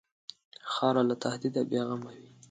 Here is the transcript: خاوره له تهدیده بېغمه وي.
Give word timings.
خاوره 0.71 1.03
له 1.09 1.15
تهدیده 1.23 1.61
بېغمه 1.69 2.11
وي. 2.19 2.29